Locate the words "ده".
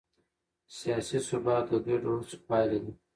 2.83-2.91